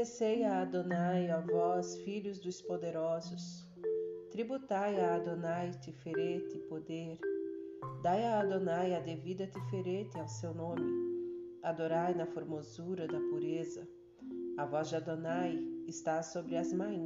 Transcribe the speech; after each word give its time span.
Oferecei 0.00 0.44
a 0.44 0.62
Adonai, 0.62 1.28
ó 1.30 1.42
vós, 1.42 1.98
filhos 1.98 2.38
dos 2.38 2.62
poderosos. 2.62 3.68
Tributai 4.30 4.98
a 4.98 5.16
Adonai 5.16 5.72
tiferete 5.72 6.58
poder. 6.70 7.18
Dai 8.02 8.24
a 8.24 8.40
Adonai 8.40 8.94
a 8.94 9.00
devida 9.00 9.46
tiferete 9.46 10.18
ao 10.18 10.26
seu 10.26 10.54
nome. 10.54 10.90
Adorai 11.62 12.14
na 12.14 12.24
formosura 12.24 13.06
da 13.06 13.20
pureza. 13.20 13.86
A 14.56 14.64
voz 14.64 14.88
de 14.88 14.96
Adonai 14.96 15.58
está 15.86 16.22
sobre 16.22 16.56
as 16.56 16.72
maim. 16.72 17.04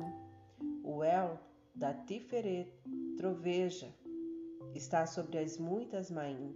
O 0.85 1.03
El 1.03 1.37
da 1.75 1.93
tiferet 1.93 2.73
troveja 3.17 3.93
está 4.73 5.05
sobre 5.05 5.39
as 5.39 5.59
muitas 5.59 6.13
maim. 6.13 6.55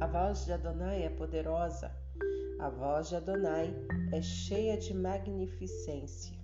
A 0.00 0.08
voz 0.08 0.44
de 0.44 0.52
Adonai 0.54 1.04
é 1.04 1.10
poderosa. 1.10 1.88
A 2.60 2.68
voz 2.68 3.08
de 3.08 3.16
Adonai 3.16 3.74
é 4.12 4.20
cheia 4.20 4.76
de 4.76 4.92
magnificência. 4.92 6.36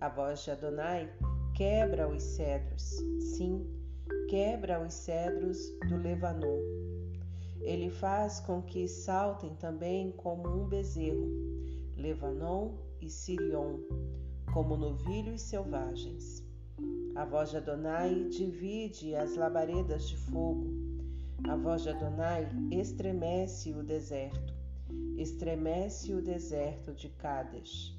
A 0.00 0.08
voz 0.08 0.42
de 0.42 0.50
Adonai 0.50 1.08
quebra 1.54 2.08
os 2.08 2.20
cedros, 2.20 2.96
sim, 3.36 3.64
quebra 4.28 4.84
os 4.84 4.92
cedros 4.92 5.56
do 5.88 5.98
Levanon. 5.98 6.58
Ele 7.60 7.90
faz 7.90 8.40
com 8.40 8.60
que 8.60 8.88
saltem 8.88 9.54
também 9.54 10.10
como 10.16 10.48
um 10.48 10.66
bezerro, 10.66 11.30
Levanon 11.96 12.74
e 13.00 13.08
Sirion, 13.08 13.78
como 14.52 14.76
novilhos 14.76 15.42
selvagens. 15.42 16.44
A 17.14 17.24
voz 17.24 17.50
de 17.50 17.58
Adonai 17.58 18.24
divide 18.30 19.14
as 19.14 19.36
labaredas 19.36 20.08
de 20.08 20.16
fogo. 20.16 20.66
A 21.48 21.54
voz 21.54 21.82
de 21.82 21.90
Adonai 21.90 22.48
estremece 22.72 23.72
o 23.72 23.84
deserto 23.84 24.59
estremece 25.20 26.14
o 26.14 26.22
deserto 26.22 26.94
de 26.94 27.10
Cádiz. 27.10 27.94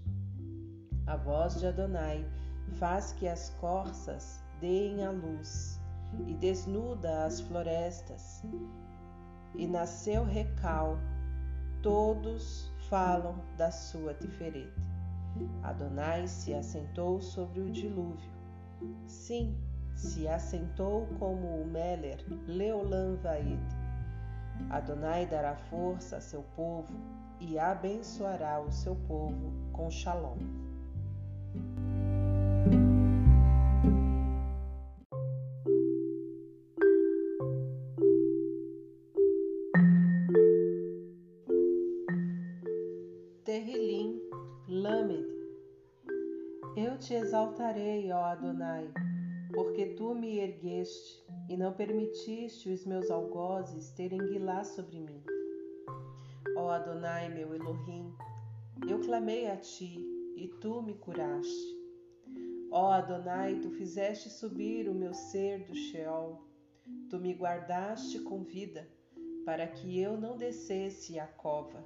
A 1.05 1.16
voz 1.16 1.59
de 1.59 1.67
Adonai 1.67 2.25
faz 2.80 3.11
que 3.13 3.28
as 3.28 3.52
corças 3.59 4.44
deem 4.59 5.05
a 5.05 5.11
luz 5.11 5.80
e 6.28 6.33
desnuda 6.33 7.25
as 7.25 7.39
florestas. 7.41 8.44
E 9.53 9.67
nasceu 9.67 10.23
recal, 10.23 10.97
todos 11.83 12.72
falam 12.89 13.35
da 13.56 13.69
sua 13.69 14.13
tiferete. 14.16 14.81
Adonai 15.61 16.28
se 16.28 16.53
assentou 16.53 17.22
sobre 17.22 17.59
o 17.61 17.69
dilúvio. 17.69 18.31
Sim, 19.06 19.56
se 19.94 20.28
assentou 20.28 21.06
como 21.19 21.61
o 21.61 21.67
Meler, 21.67 22.17
Leolam 22.47 23.17
Vaid 23.17 23.80
Adonai 24.69 25.25
dará 25.25 25.55
força 25.55 26.17
a 26.17 26.21
seu 26.21 26.43
povo 26.55 26.93
e 27.39 27.57
abençoará 27.57 28.59
o 28.59 28.71
seu 28.71 28.95
povo 29.07 29.51
com 29.73 29.89
shalom. 29.89 30.37
Terrilim 43.43 44.21
Lamed 44.67 45.25
Eu 46.77 46.97
te 46.97 47.13
exaltarei, 47.13 48.11
ó 48.11 48.23
Adonai 48.23 48.91
porque 49.53 49.87
tu 49.87 50.15
me 50.15 50.39
ergueste 50.39 51.23
e 51.52 51.57
não 51.57 51.73
permitiste 51.73 52.69
os 52.69 52.85
meus 52.85 53.11
algozes 53.11 53.91
terem 53.91 54.19
guilá 54.19 54.63
sobre 54.63 55.01
mim. 55.01 55.22
Ó 56.56 56.69
Adonai, 56.69 57.28
meu 57.28 57.53
Elohim, 57.53 58.16
eu 58.88 59.01
clamei 59.01 59.47
a 59.47 59.57
ti 59.57 60.00
e 60.38 60.47
tu 60.62 60.81
me 60.81 60.94
curaste. 60.94 61.78
Ó 62.72 62.89
Adonai, 62.89 63.59
tu 63.59 63.69
fizeste 63.72 64.29
subir 64.29 64.88
o 64.88 64.95
meu 64.95 65.13
ser 65.13 65.66
do 65.66 65.75
Sheol, 65.75 66.41
tu 67.09 67.19
me 67.19 67.34
guardaste 67.34 68.19
com 68.19 68.45
vida, 68.45 68.88
para 69.45 69.68
que 69.68 70.00
eu 70.00 70.18
não 70.18 70.38
descesse 70.38 71.19
à 71.19 71.28
cova. 71.28 71.85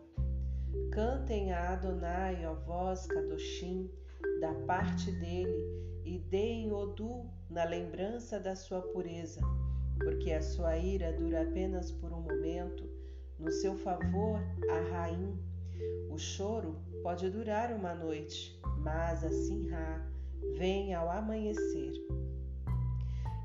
Cantem 0.92 1.52
a 1.52 1.74
Adonai, 1.74 2.46
ó 2.46 2.54
vós, 2.54 3.08
Kadoshim, 3.08 3.90
da 4.40 4.54
parte 4.68 5.12
dele, 5.14 5.95
e 6.06 6.20
deem 6.20 6.72
Odu 6.72 7.26
na 7.50 7.64
lembrança 7.64 8.40
da 8.40 8.56
sua 8.56 8.82
pureza, 8.82 9.42
porque 9.98 10.32
a 10.32 10.42
sua 10.42 10.78
ira 10.78 11.12
dura 11.12 11.42
apenas 11.42 11.92
por 11.92 12.14
um 12.14 12.22
momento, 12.22 12.88
no 13.40 13.52
seu 13.52 13.76
favor, 13.76 14.40
a 14.70 14.80
rainha. 14.92 15.38
O 16.10 16.18
choro 16.18 16.80
pode 17.02 17.30
durar 17.30 17.74
uma 17.74 17.94
noite, 17.94 18.58
mas 18.78 19.24
a 19.24 19.32
Sinra 19.32 20.08
vem 20.58 20.94
ao 20.94 21.10
amanhecer. 21.10 21.94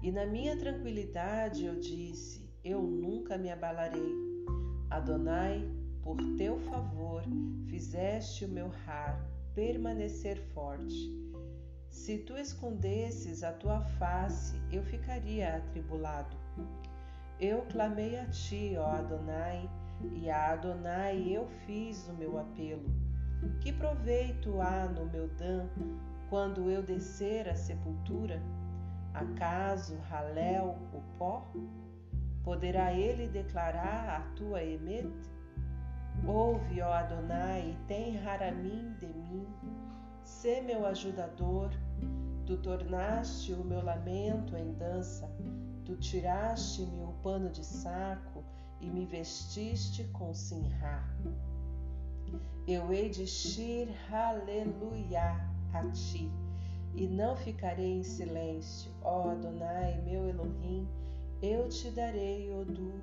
E 0.03 0.13
na 0.13 0.27
minha 0.27 0.57
tranquilidade 0.57 1.65
eu 1.65 1.81
disse: 1.81 2.49
Eu 2.63 2.83
nunca 2.83 3.37
me 3.37 3.51
abalarei. 3.51 4.15
Adonai, 4.91 5.69
por 6.03 6.17
teu 6.37 6.59
favor, 6.59 7.23
fizeste 7.69 8.45
o 8.45 8.49
meu 8.49 8.69
rar 8.69 9.27
permanecer 9.55 10.41
forte. 10.55 11.30
Se 11.91 12.19
tu 12.19 12.37
escondesses 12.37 13.43
a 13.43 13.53
tua 13.53 13.81
face, 13.81 14.57
eu 14.71 14.83
ficaria 14.83 15.57
atribulado. 15.57 16.37
Eu 17.39 17.63
clamei 17.63 18.17
a 18.17 18.27
ti, 18.27 18.75
ó 18.79 18.87
Adonai, 18.87 19.69
e 20.13 20.31
a 20.31 20.53
Adonai 20.53 21.29
eu 21.29 21.49
fiz 21.67 22.09
o 22.09 22.15
meu 22.15 22.39
apelo. 22.39 22.89
Que 23.61 23.73
proveito 23.73 24.61
há 24.61 24.87
no 24.87 25.07
meu 25.07 25.29
dã 25.31 25.69
quando 26.29 26.71
eu 26.71 26.81
descer 26.81 27.49
à 27.49 27.57
sepultura? 27.57 28.41
Acaso 29.13 29.99
Halel 30.09 30.79
o 30.95 31.03
pó? 31.19 31.45
Poderá 32.45 32.93
ele 32.93 33.27
declarar 33.27 34.09
a 34.09 34.21
tua 34.37 34.63
emet? 34.63 35.11
Ouve, 36.25 36.81
ó 36.83 36.93
Adonai, 36.93 37.71
e 37.71 37.87
tem 37.87 38.17
raramim 38.17 38.95
de 38.95 39.07
mim 39.07 39.47
Sê 40.25 40.61
meu 40.61 40.87
ajudador, 40.87 41.71
tu 42.47 42.57
tornaste 42.59 43.53
o 43.53 43.65
meu 43.65 43.83
lamento 43.83 44.57
em 44.57 44.73
dança, 44.73 45.31
tu 45.85 45.97
tiraste-me 45.97 47.03
o 47.03 47.13
pano 47.23 47.51
de 47.51 47.65
saco 47.65 48.45
e 48.81 48.87
me 48.89 49.05
vestiste 49.05 50.05
com 50.13 50.33
sinrá. 50.33 51.05
Eu 52.67 52.93
hei 52.93 53.09
de 53.09 53.27
shir 53.27 53.89
aleluia 54.13 55.41
a 55.73 55.89
ti, 55.91 56.31
e 56.95 57.07
não 57.07 57.37
ficarei 57.37 57.99
em 57.99 58.03
silêncio, 58.03 58.93
ó 59.03 59.31
Adonai, 59.31 60.01
meu 60.03 60.29
Elohim, 60.29 60.89
eu 61.43 61.69
te 61.69 61.91
darei 61.91 62.53
o 62.53 62.65
do 62.65 63.01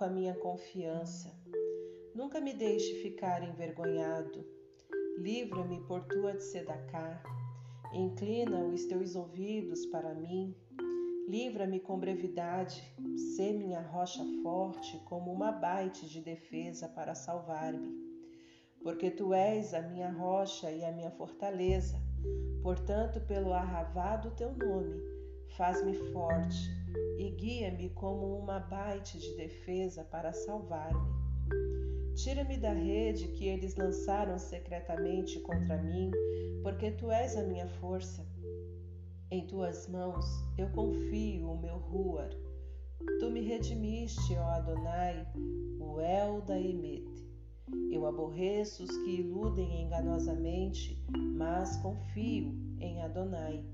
coloco 0.00 0.04
a 0.04 0.08
minha 0.08 0.34
confiança. 0.34 1.30
Nunca 2.14 2.40
me 2.40 2.54
deixe 2.54 3.02
ficar 3.02 3.42
envergonhado. 3.42 4.46
Livra-me 5.18 5.80
por 5.86 6.04
tua 6.04 6.32
de 6.32 6.42
sedacá. 6.42 7.22
Inclina 7.92 8.64
os 8.64 8.86
teus 8.86 9.14
ouvidos 9.14 9.84
para 9.86 10.14
mim. 10.14 10.54
Livra-me 11.28 11.80
com 11.80 11.98
brevidade. 11.98 12.82
Sê 13.36 13.52
minha 13.52 13.82
rocha 13.82 14.24
forte, 14.42 14.98
como 15.04 15.32
uma 15.32 15.52
baite 15.52 16.08
de 16.08 16.20
defesa 16.20 16.88
para 16.88 17.14
salvar-me. 17.14 17.92
Porque 18.82 19.10
tu 19.10 19.34
és 19.34 19.74
a 19.74 19.82
minha 19.82 20.10
rocha 20.10 20.70
e 20.70 20.82
a 20.82 20.92
minha 20.92 21.10
fortaleza. 21.10 21.96
Portanto, 22.62 23.20
pelo 23.26 23.52
arravado 23.52 24.30
teu 24.30 24.52
nome, 24.54 24.98
faz-me 25.56 25.94
forte 26.12 26.79
e 27.18 27.30
guia-me 27.30 27.90
como 27.90 28.38
uma 28.38 28.58
baite 28.58 29.18
de 29.18 29.36
defesa 29.36 30.04
para 30.04 30.32
salvar-me. 30.32 31.20
Tira-me 32.14 32.56
da 32.56 32.72
rede 32.72 33.28
que 33.28 33.46
eles 33.46 33.76
lançaram 33.76 34.38
secretamente 34.38 35.40
contra 35.40 35.82
mim, 35.82 36.10
porque 36.62 36.90
tu 36.90 37.10
és 37.10 37.36
a 37.36 37.42
minha 37.42 37.68
força. 37.80 38.26
Em 39.30 39.46
tuas 39.46 39.88
mãos 39.88 40.26
eu 40.58 40.68
confio 40.70 41.50
o 41.50 41.60
meu 41.60 41.78
ruar. 41.78 42.30
Tu 43.20 43.30
me 43.30 43.40
redimiste, 43.40 44.34
ó 44.36 44.42
Adonai, 44.42 45.26
o 45.78 46.00
El 46.00 46.42
da 46.42 46.58
Emet. 46.58 47.08
Eu 47.90 48.06
aborreço 48.06 48.82
os 48.82 48.96
que 48.98 49.20
iludem 49.20 49.82
enganosamente, 49.82 51.02
mas 51.36 51.76
confio 51.76 52.54
em 52.80 53.00
Adonai. 53.02 53.64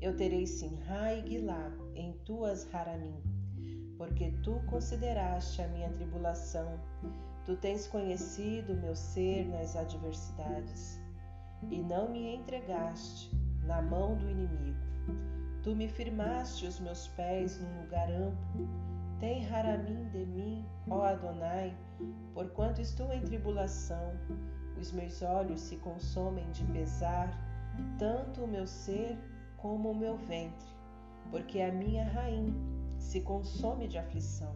Eu 0.00 0.16
terei 0.16 0.46
Sinra 0.46 1.12
e 1.12 1.20
Guilá 1.20 1.70
em 1.94 2.12
tuas 2.24 2.66
haramim, 2.74 3.22
porque 3.98 4.32
tu 4.42 4.58
consideraste 4.66 5.60
a 5.60 5.68
minha 5.68 5.90
tribulação. 5.90 6.80
Tu 7.44 7.54
tens 7.56 7.86
conhecido 7.86 8.74
meu 8.76 8.96
ser 8.96 9.46
nas 9.48 9.76
adversidades, 9.76 10.98
e 11.70 11.82
não 11.82 12.10
me 12.10 12.34
entregaste 12.34 13.30
na 13.64 13.82
mão 13.82 14.16
do 14.16 14.30
inimigo. 14.30 14.80
Tu 15.62 15.76
me 15.76 15.86
firmaste 15.86 16.66
os 16.66 16.80
meus 16.80 17.08
pés 17.08 17.60
num 17.60 17.82
lugar 17.82 18.10
amplo. 18.10 18.68
Tem 19.18 19.46
mim 19.84 20.08
de 20.08 20.24
mim, 20.24 20.64
ó 20.88 21.02
Adonai, 21.02 21.76
porquanto 22.32 22.80
estou 22.80 23.12
em 23.12 23.20
tribulação. 23.20 24.14
Os 24.78 24.92
meus 24.92 25.20
olhos 25.20 25.60
se 25.60 25.76
consomem 25.76 26.50
de 26.52 26.64
pesar, 26.72 27.30
tanto 27.98 28.44
o 28.44 28.48
meu 28.48 28.66
ser 28.66 29.18
como 29.60 29.90
o 29.90 29.94
meu 29.94 30.16
ventre, 30.16 30.68
porque 31.30 31.60
a 31.60 31.72
minha 31.72 32.04
rainha 32.04 32.54
se 32.98 33.20
consome 33.20 33.88
de 33.88 33.98
aflição, 33.98 34.54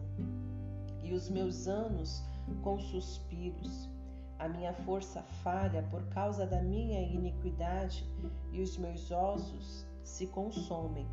e 1.03 1.13
os 1.13 1.29
meus 1.29 1.67
anos 1.67 2.23
com 2.61 2.79
suspiros. 2.79 3.89
A 4.37 4.49
minha 4.49 4.73
força 4.73 5.21
falha 5.43 5.83
por 5.83 6.03
causa 6.09 6.45
da 6.45 6.61
minha 6.61 7.01
iniquidade, 7.01 8.05
e 8.51 8.61
os 8.61 8.77
meus 8.77 9.09
ossos 9.11 9.85
se 10.03 10.27
consomem. 10.27 11.07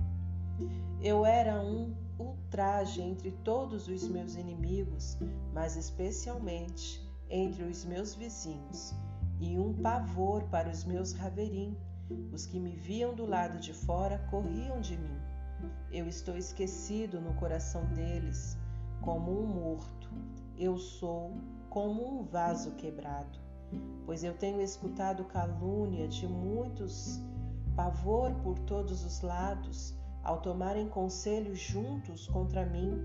Eu 1.00 1.24
era 1.24 1.60
um 1.60 1.94
ultraje 2.18 3.00
entre 3.00 3.30
todos 3.44 3.88
os 3.88 4.08
meus 4.08 4.34
inimigos, 4.34 5.16
mas 5.52 5.76
especialmente 5.76 7.00
entre 7.30 7.64
os 7.64 7.84
meus 7.84 8.14
vizinhos, 8.14 8.94
e 9.40 9.58
um 9.58 9.72
pavor 9.72 10.44
para 10.44 10.68
os 10.68 10.84
meus 10.84 11.12
raverim. 11.12 11.76
Os 12.32 12.46
que 12.46 12.58
me 12.58 12.74
viam 12.74 13.14
do 13.14 13.26
lado 13.26 13.58
de 13.58 13.72
fora 13.72 14.18
corriam 14.30 14.80
de 14.80 14.96
mim. 14.96 15.18
Eu 15.90 16.06
estou 16.08 16.36
esquecido 16.36 17.20
no 17.20 17.34
coração 17.34 17.84
deles, 17.94 18.56
como 19.00 19.30
um 19.30 19.46
morto. 19.46 20.10
Eu 20.56 20.78
sou 20.78 21.32
como 21.68 22.20
um 22.20 22.24
vaso 22.24 22.72
quebrado, 22.72 23.38
pois 24.04 24.22
eu 24.22 24.34
tenho 24.34 24.60
escutado 24.60 25.24
calúnia 25.24 26.06
de 26.08 26.26
muitos, 26.26 27.20
pavor 27.74 28.32
por 28.42 28.58
todos 28.60 29.04
os 29.04 29.20
lados. 29.20 29.94
Ao 30.22 30.40
tomarem 30.40 30.88
conselho 30.88 31.54
juntos 31.54 32.28
contra 32.28 32.64
mim, 32.64 32.96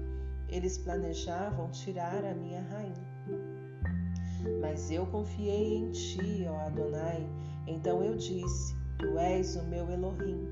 eles 0.47 0.77
planejavam 0.77 1.71
tirar 1.71 2.23
a 2.23 2.35
minha 2.35 2.61
rainha. 2.61 3.07
Mas 4.61 4.91
eu 4.91 5.05
confiei 5.07 5.77
em 5.77 5.91
ti, 5.91 6.45
ó 6.47 6.67
Adonai. 6.67 7.27
Então 7.65 8.03
eu 8.03 8.15
disse: 8.15 8.75
Tu 8.99 9.15
és 9.19 9.55
o 9.55 9.63
meu 9.65 9.87
Elohim. 9.91 10.47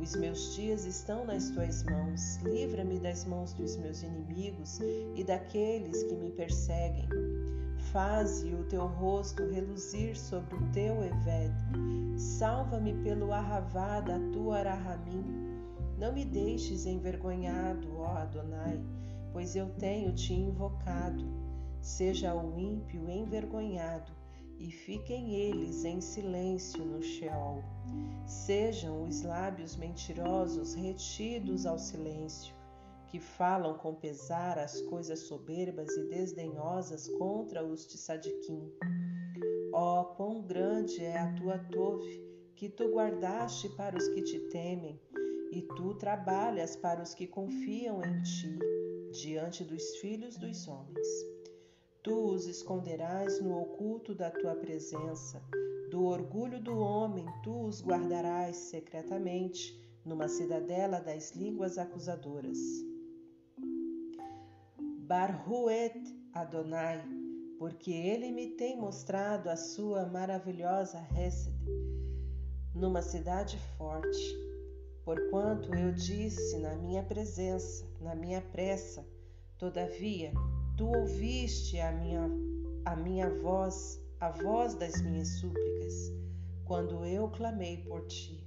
Os 0.00 0.16
meus 0.16 0.56
dias 0.56 0.84
estão 0.84 1.24
nas 1.24 1.48
tuas 1.50 1.84
mãos. 1.84 2.36
Livra-me 2.42 2.98
das 2.98 3.24
mãos 3.24 3.52
dos 3.52 3.76
meus 3.76 4.02
inimigos 4.02 4.80
e 5.14 5.22
daqueles 5.22 6.02
que 6.02 6.16
me 6.16 6.32
perseguem. 6.32 7.08
Faze 7.92 8.52
o 8.52 8.64
teu 8.64 8.84
rosto 8.84 9.48
reluzir 9.48 10.18
sobre 10.18 10.56
o 10.56 10.72
teu 10.72 11.04
Eved. 11.04 11.54
Salva-me 12.16 12.94
pelo 13.04 13.32
arravá 13.32 14.00
da 14.00 14.18
tua 14.32 14.58
Arahamim. 14.58 15.62
Não 15.96 16.12
me 16.12 16.24
deixes 16.24 16.84
envergonhado, 16.84 17.96
ó 17.96 18.16
Adonai, 18.16 18.80
pois 19.32 19.54
eu 19.54 19.68
tenho 19.78 20.12
te 20.12 20.34
invocado. 20.34 21.24
Seja 21.80 22.34
o 22.34 22.58
ímpio 22.58 23.08
envergonhado 23.08 24.17
e 24.58 24.70
fiquem 24.70 25.34
eles 25.34 25.84
em 25.84 26.00
silêncio 26.00 26.84
no 26.84 27.02
Sheol. 27.02 27.62
Sejam 28.26 29.04
os 29.04 29.22
lábios 29.22 29.76
mentirosos 29.76 30.74
retidos 30.74 31.64
ao 31.64 31.78
silêncio, 31.78 32.54
que 33.06 33.20
falam 33.20 33.78
com 33.78 33.94
pesar 33.94 34.58
as 34.58 34.80
coisas 34.82 35.20
soberbas 35.20 35.96
e 35.96 36.08
desdenhosas 36.08 37.08
contra 37.16 37.64
os 37.64 37.86
de 37.86 37.96
Sadiquim. 37.96 38.70
Ó, 39.72 40.00
oh, 40.00 40.04
quão 40.16 40.42
grande 40.42 41.04
é 41.04 41.18
a 41.18 41.32
tua 41.34 41.58
tove, 41.58 42.26
que 42.54 42.68
tu 42.68 42.92
guardaste 42.92 43.68
para 43.70 43.96
os 43.96 44.08
que 44.08 44.22
te 44.22 44.40
temem, 44.48 45.00
e 45.52 45.62
tu 45.62 45.94
trabalhas 45.94 46.76
para 46.76 47.02
os 47.02 47.14
que 47.14 47.26
confiam 47.26 48.02
em 48.02 48.22
ti, 48.22 48.58
diante 49.12 49.64
dos 49.64 49.96
filhos 49.96 50.36
dos 50.36 50.66
homens. 50.66 51.37
Tu 52.08 52.18
os 52.18 52.46
esconderás 52.46 53.38
no 53.42 53.60
oculto 53.60 54.14
da 54.14 54.30
tua 54.30 54.54
presença. 54.54 55.42
Do 55.90 56.06
orgulho 56.06 56.58
do 56.58 56.78
homem 56.78 57.26
tu 57.42 57.66
os 57.66 57.82
guardarás 57.82 58.56
secretamente 58.56 59.78
numa 60.06 60.26
cidadela 60.26 61.02
das 61.02 61.32
línguas 61.32 61.76
acusadoras. 61.76 62.56
Barhuet 65.00 66.00
Adonai, 66.32 67.04
porque 67.58 67.92
ele 67.92 68.32
me 68.32 68.52
tem 68.52 68.80
mostrado 68.80 69.50
a 69.50 69.56
sua 69.56 70.06
maravilhosa 70.06 71.06
Hesed, 71.14 71.54
numa 72.74 73.02
cidade 73.02 73.58
forte. 73.76 74.34
Porquanto 75.04 75.74
eu 75.74 75.92
disse 75.92 76.56
na 76.56 76.74
minha 76.74 77.02
presença, 77.02 77.86
na 78.00 78.14
minha 78.14 78.40
pressa, 78.40 79.06
todavia 79.58 80.32
Tu 80.78 80.86
ouviste 80.86 81.80
a 81.80 81.90
minha, 81.90 82.30
a 82.84 82.94
minha 82.94 83.28
voz, 83.42 84.00
a 84.20 84.30
voz 84.30 84.76
das 84.76 85.02
minhas 85.02 85.26
súplicas, 85.40 86.12
quando 86.64 87.04
eu 87.04 87.28
clamei 87.30 87.78
por 87.78 88.06
ti. 88.06 88.46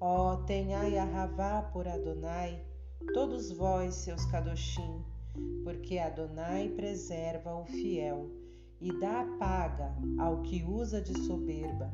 Ó, 0.00 0.32
oh, 0.32 0.36
tenhai 0.46 0.96
arravá 0.96 1.60
por 1.60 1.86
Adonai, 1.86 2.64
todos 3.12 3.52
vós, 3.52 3.96
seus 3.96 4.24
kadoshim, 4.24 5.04
porque 5.62 5.98
Adonai 5.98 6.70
preserva 6.70 7.54
o 7.54 7.66
fiel 7.66 8.30
e 8.80 8.98
dá 8.98 9.26
paga 9.38 9.94
ao 10.18 10.40
que 10.40 10.64
usa 10.64 11.02
de 11.02 11.20
soberba. 11.26 11.92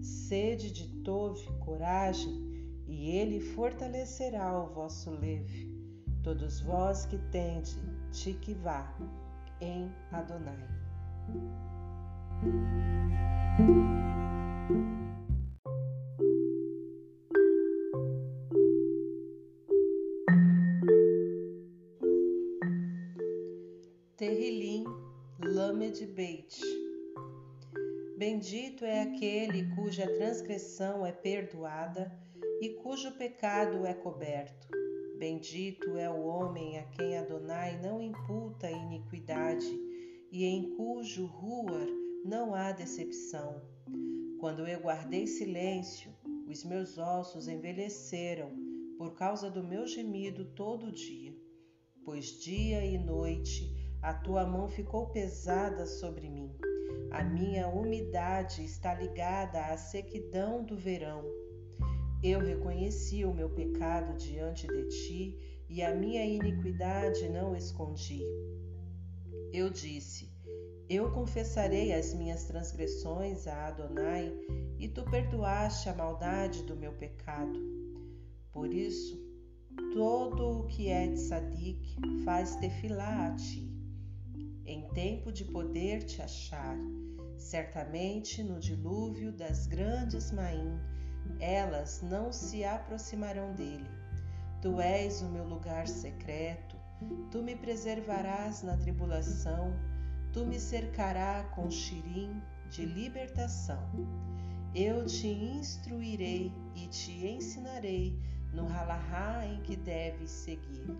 Sede 0.00 0.72
de 0.72 0.88
tove, 1.04 1.46
coragem, 1.60 2.82
e 2.88 3.12
ele 3.12 3.38
fortalecerá 3.38 4.60
o 4.60 4.74
vosso 4.74 5.12
leve. 5.12 5.70
Todos 6.24 6.60
vós 6.60 7.06
que 7.06 7.18
tende 7.30 7.91
Tikvá 8.12 8.94
em 9.58 9.90
Adonai. 10.12 10.68
Terrilim 24.16 24.84
Lamed 25.40 26.06
Beit 26.06 26.60
Bendito 28.18 28.84
é 28.84 29.02
aquele 29.02 29.74
cuja 29.74 30.06
transgressão 30.06 31.04
é 31.04 31.12
perdoada 31.12 32.12
e 32.60 32.68
cujo 32.74 33.10
pecado 33.12 33.86
é 33.86 33.94
coberto. 33.94 34.81
Bendito 35.22 35.96
é 35.96 36.10
o 36.10 36.24
homem 36.24 36.80
a 36.80 36.82
quem 36.82 37.16
Adonai 37.16 37.80
não 37.80 38.02
imputa 38.02 38.68
iniquidade 38.68 39.72
e 40.32 40.44
em 40.44 40.74
cujo 40.74 41.26
ruar 41.26 41.86
não 42.24 42.52
há 42.52 42.72
decepção. 42.72 43.62
Quando 44.40 44.66
eu 44.66 44.80
guardei 44.80 45.28
silêncio, 45.28 46.10
os 46.48 46.64
meus 46.64 46.98
ossos 46.98 47.46
envelheceram 47.46 48.50
por 48.98 49.14
causa 49.14 49.48
do 49.48 49.62
meu 49.62 49.86
gemido 49.86 50.44
todo 50.56 50.90
dia. 50.90 51.32
Pois 52.04 52.40
dia 52.42 52.84
e 52.84 52.98
noite 52.98 53.72
a 54.02 54.12
tua 54.12 54.44
mão 54.44 54.68
ficou 54.68 55.06
pesada 55.10 55.86
sobre 55.86 56.28
mim. 56.28 56.52
A 57.12 57.22
minha 57.22 57.68
umidade 57.68 58.64
está 58.64 58.92
ligada 58.92 59.66
à 59.66 59.76
sequidão 59.76 60.64
do 60.64 60.76
verão. 60.76 61.41
Eu 62.22 62.38
reconheci 62.38 63.24
o 63.24 63.34
meu 63.34 63.50
pecado 63.50 64.16
diante 64.16 64.68
de 64.68 64.88
ti 64.88 65.64
e 65.68 65.82
a 65.82 65.92
minha 65.92 66.24
iniquidade 66.24 67.28
não 67.28 67.56
escondi. 67.56 68.22
Eu 69.52 69.68
disse: 69.68 70.30
Eu 70.88 71.10
confessarei 71.10 71.92
as 71.92 72.14
minhas 72.14 72.44
transgressões 72.44 73.48
a 73.48 73.66
Adonai, 73.66 74.32
e 74.78 74.86
tu 74.86 75.02
perdoaste 75.10 75.88
a 75.88 75.94
maldade 75.94 76.62
do 76.62 76.76
meu 76.76 76.92
pecado. 76.92 77.58
Por 78.52 78.72
isso, 78.72 79.20
todo 79.92 80.60
o 80.60 80.66
que 80.68 80.88
é 80.88 81.08
de 81.08 81.18
Sadik 81.18 81.96
faz 82.24 82.54
tefilá 82.56 83.26
a 83.26 83.34
ti, 83.34 83.68
em 84.64 84.88
tempo 84.90 85.32
de 85.32 85.44
poder 85.44 86.04
te 86.04 86.22
achar, 86.22 86.78
certamente 87.36 88.44
no 88.44 88.60
dilúvio 88.60 89.32
das 89.32 89.66
grandes 89.66 90.30
maim 90.30 90.78
elas 91.40 92.02
não 92.02 92.32
se 92.32 92.64
aproximarão 92.64 93.52
dele. 93.54 93.90
Tu 94.60 94.80
és 94.80 95.22
o 95.22 95.28
meu 95.28 95.44
lugar 95.44 95.88
secreto, 95.88 96.76
tu 97.30 97.42
me 97.42 97.56
preservarás 97.56 98.62
na 98.62 98.76
tribulação, 98.76 99.74
tu 100.32 100.46
me 100.46 100.58
cercarás 100.58 101.46
com 101.54 101.70
xirim 101.70 102.40
de 102.70 102.84
libertação. 102.84 103.88
Eu 104.74 105.04
te 105.04 105.26
instruirei 105.26 106.52
e 106.74 106.86
te 106.86 107.26
ensinarei 107.26 108.18
no 108.52 108.66
halahá 108.66 109.44
em 109.46 109.60
que 109.62 109.76
deves 109.76 110.30
seguir. 110.30 110.96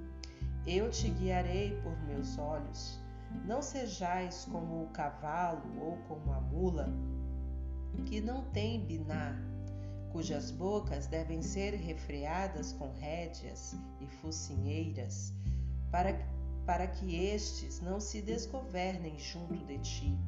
Eu 0.67 0.91
te 0.91 1.09
guiarei 1.09 1.81
por 1.83 1.99
meus 2.03 2.39
olhos. 2.39 3.01
Não 3.47 3.63
sejais 3.63 4.45
como 4.53 4.83
o 4.83 4.89
cavalo 4.89 5.63
ou 5.81 5.97
como 6.09 6.33
a 6.33 6.41
mula, 6.41 6.93
que 8.07 8.21
não 8.21 8.45
tem 8.51 8.85
biná, 8.85 9.35
cujas 10.13 10.51
bocas 10.51 11.07
devem 11.07 11.41
ser 11.41 11.75
refreadas 11.75 12.73
com 12.75 12.93
rédeas 13.01 13.75
e 14.01 14.07
focinheiras, 14.07 15.33
para, 15.91 16.15
para 16.67 16.87
que 16.87 17.17
estes 17.17 17.81
não 17.81 17.99
se 17.99 18.21
desgovernem 18.21 19.19
junto 19.19 19.65
de 19.65 19.79
ti. 19.79 20.19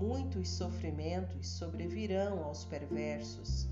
Muitos 0.00 0.48
sofrimentos 0.48 1.48
sobrevirão 1.48 2.44
aos 2.44 2.64
perversos, 2.64 3.68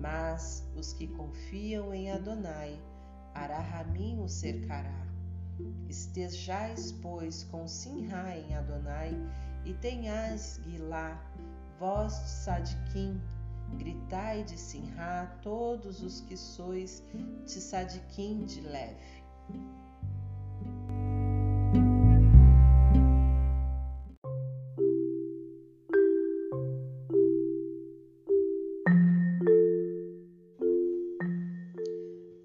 mas 0.00 0.66
os 0.74 0.92
que 0.92 1.06
confiam 1.06 1.92
em 1.92 2.10
Adonai, 2.10 2.80
Arahamim 3.34 4.20
o 4.20 4.28
cercará. 4.28 5.06
Estejais, 5.88 6.92
pois, 6.92 7.44
com 7.44 7.68
Sinha 7.68 8.36
em 8.38 8.54
Adonai, 8.54 9.14
e 9.64 9.74
tenhais 9.74 10.60
Guilá, 10.64 11.20
vós 11.78 12.44
de 12.64 12.76
gritai 13.78 14.44
de 14.44 14.58
Sinha 14.58 15.38
todos 15.42 16.02
os 16.02 16.20
que 16.20 16.36
sois 16.36 17.02
de 17.44 17.60
Sadiquim 17.60 18.44
de 18.44 18.60
leve. 18.60 19.22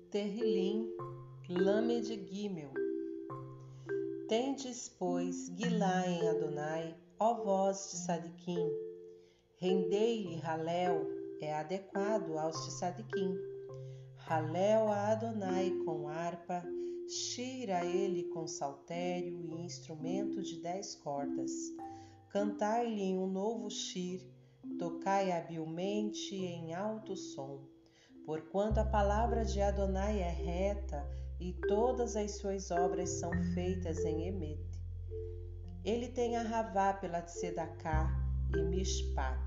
Terrilim, 0.09 0.89
Lamed 1.49 2.05
Gimel. 2.29 2.71
Tendes, 4.27 4.89
pois, 4.97 5.49
Guilá 5.49 6.07
em 6.07 6.27
Adonai, 6.27 6.95
ó 7.19 7.33
vós 7.43 7.91
de 7.91 7.97
Sadiquim. 7.97 8.69
Rendei-lhe 9.57 10.39
Halel, 10.41 11.16
é 11.41 11.53
adequado 11.53 12.37
aos 12.37 12.65
de 12.65 12.71
Sadiquim. 12.73 13.35
Halel 14.27 14.87
a 14.89 15.11
Adonai 15.11 15.71
com 15.85 16.07
harpa, 16.07 16.63
shira 17.07 17.85
ele 17.85 18.23
com 18.25 18.47
saltério 18.47 19.41
e 19.45 19.61
instrumento 19.61 20.41
de 20.41 20.61
dez 20.61 20.95
cordas. 20.95 21.51
Cantai-lhe 22.29 23.17
um 23.17 23.27
novo 23.27 23.69
shir, 23.69 24.21
tocai 24.77 25.31
habilmente 25.31 26.35
em 26.35 26.73
alto 26.73 27.15
som 27.15 27.65
Porquanto 28.27 28.81
a 28.81 28.83
palavra 28.83 29.45
de 29.45 29.61
Adonai 29.61 30.19
é 30.19 30.29
reta 30.29 31.09
e 31.39 31.53
todas 31.69 32.17
as 32.17 32.37
suas 32.37 32.69
obras 32.71 33.09
são 33.21 33.31
feitas 33.53 34.03
em 34.03 34.27
Emet. 34.27 34.59
Ele 35.85 36.09
tem 36.09 36.35
a 36.35 36.41
Ravá 36.41 36.91
pela 36.91 37.21
Tzedakah 37.21 38.11
e 38.53 38.61
Mishpat. 38.63 39.39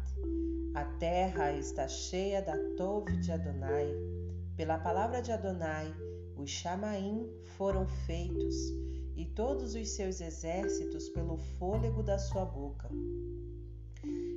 A 0.75 0.85
terra 0.85 1.53
está 1.53 1.87
cheia 1.89 2.41
da 2.41 2.57
Tove 2.77 3.17
de 3.19 3.33
Adonai. 3.33 3.89
Pela 4.57 4.79
palavra 4.79 5.21
de 5.21 5.33
Adonai, 5.33 5.95
os 6.37 6.51
Chamaim 6.51 7.29
foram 7.57 7.87
feitos, 7.87 8.57
e 9.17 9.25
todos 9.25 9.75
os 9.75 9.89
seus 9.91 10.21
exércitos 10.21 11.09
pelo 11.09 11.37
fôlego 11.37 12.03
da 12.03 12.19
sua 12.19 12.45
boca. 12.45 12.89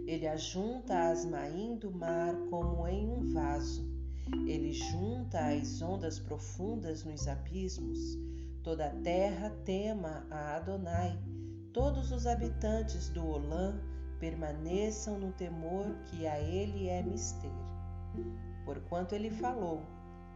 Ele 0.08 0.28
ajunta 0.28 1.12
as 1.12 1.26
maim 1.26 1.78
do 1.78 1.92
mar 1.92 2.36
como 2.50 2.88
em 2.88 3.08
um 3.08 3.34
vaso 3.34 3.94
ele 4.48 4.72
junta 4.74 5.40
as 5.48 5.82
ondas 5.82 6.18
profundas 6.20 7.04
nos 7.04 7.28
abismos. 7.28 8.00
Toda 8.64 8.88
a 8.88 8.90
terra 9.02 9.50
tema 9.66 10.26
a 10.30 10.56
Adonai. 10.56 11.20
Todos 11.74 12.12
os 12.12 12.26
habitantes 12.26 13.10
do 13.10 13.26
Olã 13.26 13.80
permaneçam 14.24 15.20
no 15.20 15.34
temor 15.34 15.86
que 16.06 16.26
a 16.26 16.40
ele 16.40 16.88
é 16.88 17.04
mister. 17.04 17.52
Porquanto 18.64 19.14
ele 19.14 19.30
falou, 19.30 19.84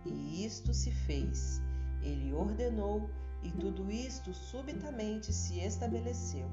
e 0.05 0.43
isto 0.45 0.73
se 0.73 0.91
fez. 0.91 1.61
Ele 2.01 2.33
ordenou, 2.33 3.09
e 3.41 3.49
tudo 3.49 3.89
isto 3.89 4.33
subitamente 4.33 5.31
se 5.31 5.59
estabeleceu. 5.61 6.49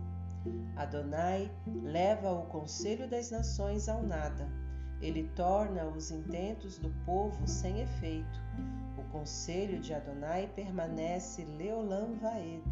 Adonai 0.77 1.51
leva 1.83 2.31
o 2.31 2.47
conselho 2.47 3.11
das 3.11 3.33
nações 3.33 3.89
ao 3.89 4.01
nada 4.01 4.49
ele 5.05 5.29
torna 5.37 5.85
os 5.87 6.11
intentos 6.11 6.79
do 6.79 6.89
povo 7.05 7.47
sem 7.47 7.83
efeito. 7.83 8.41
O 8.97 9.03
conselho 9.11 9.79
de 9.79 9.93
Adonai 9.93 10.51
permanece 10.55 11.45
Leolam 11.45 12.15
Vaed, 12.15 12.63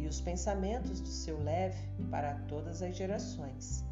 e 0.00 0.06
os 0.06 0.20
pensamentos 0.20 1.00
do 1.00 1.08
seu 1.08 1.42
leve 1.42 1.78
para 2.10 2.34
todas 2.48 2.82
as 2.82 2.96
gerações. 2.96 3.84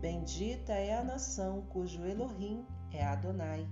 Bendita 0.00 0.72
é 0.72 0.96
a 0.96 1.02
nação 1.02 1.62
cujo 1.70 2.04
Elohim 2.04 2.64
é 2.92 3.04
Adonai, 3.04 3.66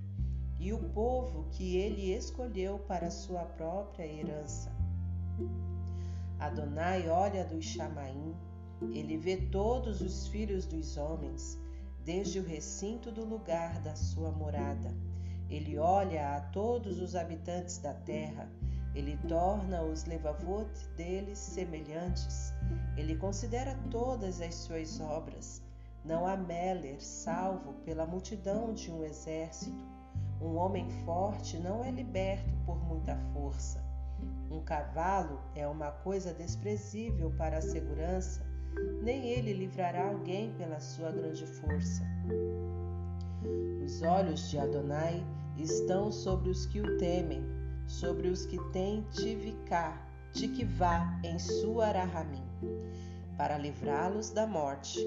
e 0.59 0.73
o 0.73 0.79
povo 0.91 1.47
que 1.53 1.77
ele 1.77 2.13
escolheu 2.13 2.79
para 2.81 3.11
sua 3.11 3.45
própria 3.45 4.07
herança. 4.07 4.75
Adonai 6.39 7.09
olha 7.09 7.45
dos 7.45 7.65
Chamaim, 7.65 8.35
ele 8.93 9.17
vê 9.17 9.37
todos 9.37 10.01
os 10.01 10.27
filhos 10.27 10.67
dos 10.67 10.97
homens, 10.97 11.59
desde 12.05 12.39
o 12.41 12.45
recinto 12.45 13.11
do 13.13 13.25
lugar 13.25 13.81
da 13.81 13.95
sua 13.95 14.31
morada. 14.31 14.95
Ele 15.49 15.79
olha 15.79 16.37
a 16.37 16.41
todos 16.41 16.99
os 17.01 17.15
habitantes 17.15 17.79
da 17.79 17.95
terra, 17.95 18.51
ele 18.97 19.17
torna 19.29 19.83
os 19.83 20.05
levavot 20.05 20.69
deles 20.97 21.39
semelhantes, 21.39 22.53
ele 22.97 23.17
considera 23.17 23.79
todas 23.91 24.41
as 24.41 24.55
suas 24.55 25.01
obras. 25.01 25.63
Não 26.05 26.27
há 26.27 26.37
Meller 26.37 27.01
salvo 27.01 27.75
pela 27.85 28.07
multidão 28.07 28.73
de 28.73 28.91
um 28.91 29.05
exército. 29.05 29.77
Um 30.41 30.57
homem 30.57 30.89
forte 31.05 31.59
não 31.59 31.85
é 31.85 31.91
liberto 31.91 32.53
por 32.65 32.77
muita 32.85 33.17
força. 33.33 33.85
Um 34.51 34.61
cavalo 34.65 35.41
é 35.55 35.67
uma 35.67 35.93
coisa 35.93 36.33
desprezível 36.33 37.31
para 37.37 37.59
a 37.59 37.63
segurança 37.63 38.45
nem 39.03 39.29
ele 39.29 39.53
livrará 39.53 40.09
alguém 40.09 40.53
pela 40.53 40.81
sua 40.81 41.11
grande 41.11 41.47
força. 41.47 42.05
Os 43.85 44.03
olhos 44.03 44.51
de 44.51 44.59
Adonai 44.59 45.25
estão 45.57 46.11
sobre 46.11 46.51
os 46.51 46.67
que 46.67 46.81
o 46.81 46.99
temem, 46.99 47.43
sobre 47.87 48.29
os 48.29 48.47
que 48.47 48.59
têm 48.73 49.07
tiviká, 49.13 50.01
tikvá 50.33 51.21
em 51.25 51.39
sua 51.39 51.87
arahamim, 51.87 52.45
para 53.37 53.59
livrá-los 53.59 54.31
da 54.31 54.47
morte 54.47 54.99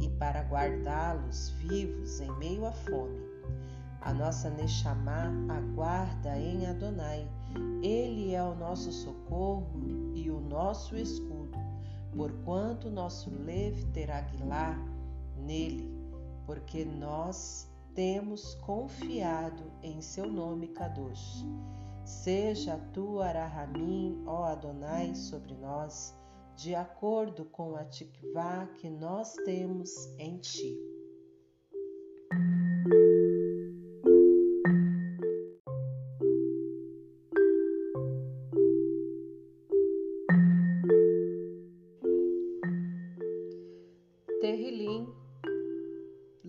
e 0.00 0.08
para 0.18 0.42
guardá-los 0.42 1.50
vivos 1.50 2.20
em 2.20 2.30
meio 2.38 2.66
à 2.66 2.72
fome. 2.72 3.20
A 4.00 4.12
nossa 4.12 4.50
Neshama 4.50 5.32
aguarda 5.48 6.36
em 6.36 6.66
Adonai. 6.66 7.28
Ele 7.82 8.34
é 8.34 8.42
o 8.42 8.54
nosso 8.54 8.90
socorro 8.90 10.12
e 10.14 10.30
o 10.30 10.40
nosso 10.40 10.96
escudo 10.96 11.42
porquanto 12.16 12.90
nosso 12.90 13.30
leve 13.30 13.84
terá 13.86 14.20
guilar 14.20 14.78
nele, 15.36 15.90
porque 16.46 16.84
nós 16.84 17.68
temos 17.94 18.54
confiado 18.56 19.62
em 19.82 20.00
seu 20.00 20.30
nome 20.30 20.68
Kadosh. 20.68 21.44
Seja 22.04 22.74
a 22.74 22.78
tua 22.78 23.26
Arahamim, 23.26 24.22
ó 24.26 24.44
Adonai, 24.44 25.14
sobre 25.14 25.54
nós, 25.54 26.16
de 26.56 26.74
acordo 26.74 27.44
com 27.44 27.76
a 27.76 27.84
tikvá 27.84 28.66
que 28.76 28.90
nós 28.90 29.34
temos 29.44 29.90
em 30.18 30.38
ti. 30.38 30.92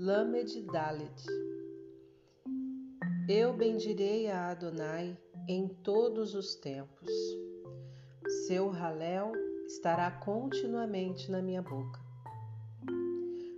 Lamed 0.03 0.65
Dalet. 0.71 1.25
Eu 3.29 3.53
bendirei 3.53 4.29
a 4.29 4.49
Adonai 4.49 5.17
em 5.47 5.67
todos 5.67 6.35
os 6.35 6.55
tempos. 6.55 7.09
Seu 8.47 8.69
Halel 8.69 9.33
estará 9.67 10.09
continuamente 10.09 11.29
na 11.29 11.41
minha 11.41 11.61
boca. 11.61 11.99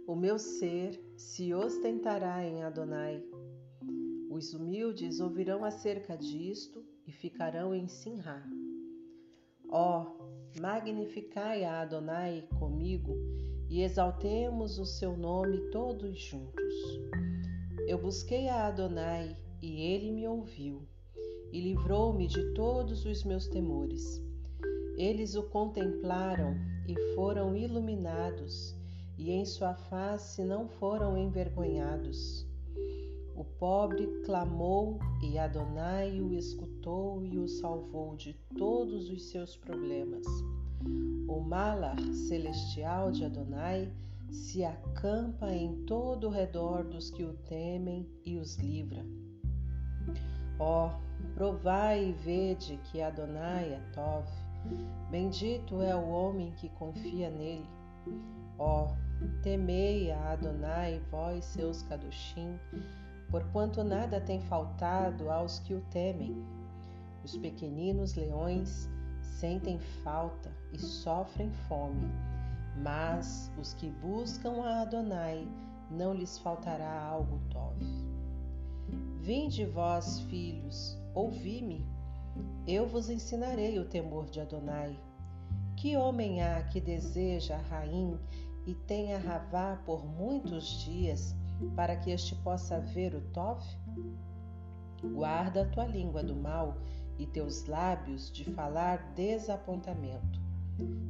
O 0.08 0.15
meu 0.15 0.39
ser 0.39 1.00
se 1.15 1.54
ostentará 1.54 2.44
em 2.44 2.63
Adonai. 2.63 3.24
Os 4.32 4.54
humildes 4.54 5.20
ouvirão 5.20 5.63
acerca 5.63 6.18
disto 6.18 6.84
e 7.06 7.12
ficarão 7.12 7.74
em 7.75 7.88
Sinhá. 7.88 8.44
Ó, 9.70 10.04
oh, 10.04 10.60
magnificai 10.60 11.63
a 11.63 11.82
Adonai 11.82 12.48
comigo 12.58 13.15
e 13.70 13.82
exaltemos 13.82 14.80
o 14.80 14.86
seu 14.86 15.15
nome 15.15 15.70
todos 15.70 16.20
juntos. 16.20 16.74
Eu 17.88 18.00
busquei 18.00 18.50
a 18.50 18.68
Adonai 18.68 19.38
e 19.62 19.82
ele 19.82 20.12
me 20.12 20.27
ouviu 20.27 20.88
e 21.56 21.62
livrou-me 21.62 22.28
de 22.28 22.52
todos 22.52 23.06
os 23.06 23.24
meus 23.24 23.48
temores. 23.48 24.22
Eles 24.98 25.36
o 25.36 25.44
contemplaram 25.44 26.54
e 26.86 26.94
foram 27.16 27.56
iluminados, 27.56 28.76
e 29.18 29.32
em 29.32 29.46
sua 29.46 29.74
face 29.74 30.44
não 30.44 30.68
foram 30.68 31.18
envergonhados. 31.18 32.46
O 33.38 33.46
pobre 33.46 34.06
clamou 34.26 35.00
e 35.24 35.38
Adonai 35.38 36.20
o 36.20 36.34
escutou 36.34 37.24
e 37.24 37.40
o 37.40 37.48
salvou 37.48 38.18
de 38.18 38.34
todos 38.58 39.10
os 39.10 39.30
seus 39.30 39.56
problemas. 39.56 40.26
O 41.26 41.40
Malar 41.40 42.02
celestial 42.28 43.14
de 43.14 43.24
Adonai 43.24 43.90
se 44.30 44.66
acampa 44.66 45.54
em 45.54 45.86
todo 45.86 46.28
o 46.28 46.32
redor 46.32 46.84
dos 46.84 47.10
que 47.10 47.24
o 47.24 47.34
temem 47.34 48.06
e 48.26 48.36
os 48.36 48.58
livra. 48.58 49.06
Ó, 50.60 50.88
oh, 50.88 51.26
provai 51.34 52.10
e 52.10 52.12
vede 52.14 52.78
que 52.86 53.02
Adonai 53.02 53.74
é 53.74 53.80
Tov. 53.94 54.26
Bendito 55.10 55.82
é 55.82 55.96
o 55.96 56.08
homem 56.08 56.52
que 56.52 56.70
confia 56.70 57.30
nele. 57.30 57.70
Ó, 58.58 58.86
oh, 58.88 59.42
temei 59.42 60.12
a 60.12 60.32
Adonai, 60.32 61.02
vós 61.12 61.46
seus 61.46 61.82
caduchim, 61.84 62.58
porquanto 63.30 63.84
nada 63.84 64.22
tem 64.22 64.40
faltado 64.42 65.30
aos 65.30 65.60
que 65.60 65.74
o 65.74 65.82
temem. 65.92 66.36
Os 67.24 67.38
pequeninos 67.38 68.16
leões 68.16 68.90
sentem 69.22 69.80
falta 70.04 70.52
e 70.72 70.80
sofrem 70.80 71.52
fome, 71.68 72.10
mas 72.78 73.52
os 73.60 73.74
que 73.74 73.90
buscam 73.90 74.64
a 74.64 74.82
Adonai 74.82 75.48
não 75.92 76.14
lhes 76.14 76.38
faltará 76.38 77.02
algo 77.02 77.40
tov. 77.50 78.05
Vinde 79.25 79.65
vós, 79.65 80.20
filhos, 80.29 80.96
ouvi-me, 81.15 81.84
eu 82.67 82.86
vos 82.86 83.10
ensinarei 83.10 83.79
o 83.79 83.89
temor 83.89 84.29
de 84.29 84.39
Adonai. 84.39 84.96
Que 85.75 85.98
homem 85.98 86.44
há 86.44 86.62
que 86.62 86.79
deseja 86.79 87.58
rainha 87.58 88.20
e 88.67 88.75
tenha 88.75 89.17
ravá 89.17 89.82
por 89.84 90.05
muitos 90.05 90.79
dias 90.84 91.36
para 91.75 91.96
que 91.96 92.12
este 92.12 92.36
possa 92.36 92.79
ver 92.79 93.15
o 93.15 93.22
Tov? 93.32 93.63
Guarda 95.01 95.63
a 95.63 95.70
tua 95.70 95.88
língua 95.88 96.22
do 96.22 96.36
mal 96.36 96.77
e 97.17 97.25
teus 97.25 97.65
lábios 97.65 98.32
de 98.32 98.46
falar 98.51 99.12
desapontamento. 99.15 100.39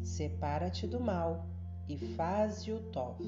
Separa-te 0.06 0.88
do 0.88 1.02
mal 1.02 1.46
e 1.90 1.98
faze 2.16 2.72
o 2.72 2.80
Tov. 2.94 3.20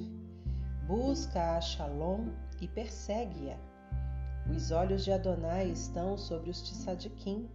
Busca 0.87 1.57
a 1.57 1.59
Shalom 1.59 2.29
e 2.61 2.69
persegue-a. 2.69 3.76
Os 4.55 4.71
olhos 4.71 5.03
de 5.03 5.11
Adonai 5.11 5.69
estão 5.69 6.17
sobre 6.17 6.49
os 6.49 6.61
Tissadiquim 6.61 7.49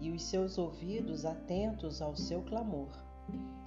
e 0.00 0.10
os 0.10 0.22
seus 0.22 0.58
ouvidos 0.58 1.24
atentos 1.24 2.00
ao 2.00 2.16
seu 2.16 2.42
clamor. 2.42 2.88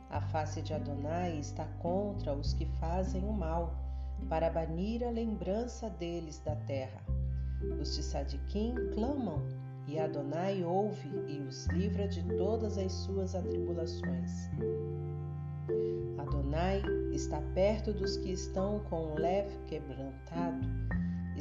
A 0.10 0.22
face 0.22 0.62
de 0.62 0.74
Adonai 0.74 1.38
está 1.40 1.66
contra 1.80 2.34
os 2.34 2.54
que 2.54 2.66
fazem 2.80 3.24
o 3.24 3.34
mal, 3.34 3.76
para 4.30 4.50
banir 4.50 5.04
a 5.04 5.10
lembrança 5.10 5.90
deles 5.90 6.40
da 6.40 6.56
terra. 6.56 7.02
Os 7.82 7.96
Tissadiquim 7.96 8.76
clamam 8.94 9.42
e 9.88 10.00
Adonai 10.00 10.64
ouve 10.64 11.10
e 11.28 11.40
os 11.42 11.66
livra 11.68 12.08
de 12.08 12.24
todas 12.38 12.78
as 12.78 12.92
suas 12.92 13.36
atribulações. 13.36 14.50
Adonai 16.18 16.82
está 17.12 17.42
perto 17.54 17.92
dos 17.92 18.18
que 18.18 18.32
estão 18.32 18.80
com 18.90 19.14
o 19.14 19.20
leve 19.20 19.58
quebrantado 19.68 20.83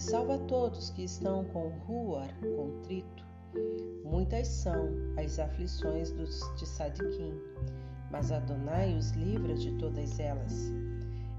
salva 0.02 0.36
todos 0.36 0.90
que 0.90 1.04
estão 1.04 1.44
com 1.44 1.68
ruar 1.86 2.28
contrito. 2.56 3.24
Muitas 4.04 4.48
são 4.48 4.88
as 5.16 5.38
aflições 5.38 6.10
dos 6.10 6.40
de 6.56 6.66
Sadiquim, 6.66 7.40
mas 8.10 8.32
Adonai 8.32 8.96
os 8.96 9.12
livra 9.12 9.54
de 9.54 9.70
todas 9.78 10.18
elas. 10.18 10.72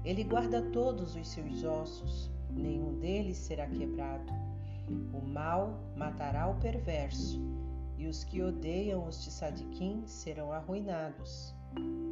Ele 0.02 0.24
guarda 0.24 0.62
todos 0.62 1.14
os 1.14 1.28
seus 1.28 1.62
ossos, 1.62 2.30
nenhum 2.50 2.98
deles 3.00 3.36
será 3.36 3.66
quebrado. 3.66 4.32
O 5.12 5.20
mal 5.20 5.78
matará 5.94 6.48
o 6.48 6.58
perverso, 6.58 7.38
e 7.98 8.06
os 8.06 8.24
que 8.24 8.42
odeiam 8.42 9.06
os 9.06 9.22
de 9.22 9.30
Sadiquim 9.30 10.04
serão 10.06 10.50
arruinados. 10.50 11.54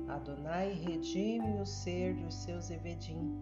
Adonai 0.06 0.74
redime 0.74 1.58
o 1.62 1.64
ser 1.64 2.14
dos 2.14 2.34
seus 2.34 2.70
Evedim, 2.70 3.40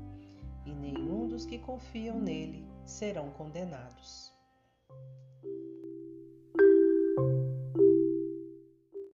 e 0.64 0.72
nenhum 0.72 1.26
dos 1.26 1.44
que 1.44 1.58
confiam 1.58 2.20
nele 2.20 2.69
serão 2.84 3.30
condenados. 3.30 4.29